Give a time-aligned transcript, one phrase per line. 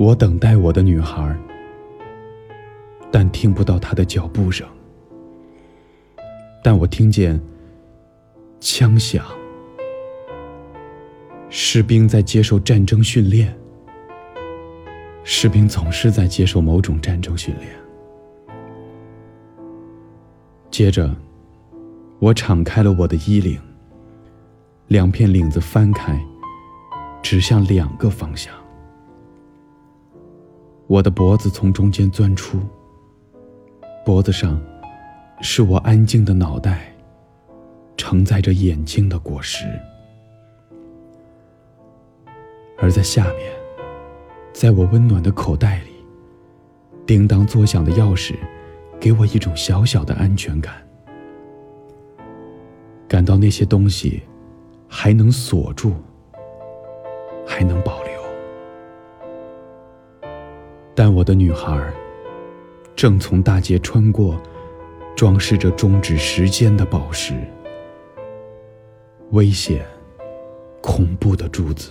[0.00, 1.36] 我等待我的女孩，
[3.10, 4.66] 但听不到她的脚步声。
[6.64, 7.38] 但我听见
[8.60, 9.22] 枪响，
[11.50, 13.54] 士兵在接受战争训练。
[15.22, 17.68] 士兵总是在接受某种战争训练。
[20.70, 21.14] 接着，
[22.20, 23.60] 我敞开了我的衣领，
[24.88, 26.18] 两片领子翻开，
[27.20, 28.50] 指向两个方向。
[30.90, 32.58] 我的脖子从中间钻出，
[34.04, 34.60] 脖子上
[35.40, 36.92] 是我安静的脑袋，
[37.96, 39.66] 承载着眼睛的果实，
[42.76, 43.52] 而在下面。
[44.52, 45.92] 在我温暖的口袋里，
[47.06, 48.34] 叮当作响的钥匙，
[48.98, 50.74] 给我一种小小的安全感，
[53.06, 54.20] 感到那些东西
[54.88, 55.92] 还能锁住，
[57.46, 57.89] 还能保
[61.02, 61.90] 但我的女孩
[62.94, 64.38] 正从大街穿过，
[65.16, 67.32] 装饰着终止时间的宝石，
[69.30, 69.82] 危险、
[70.82, 71.90] 恐怖的珠子。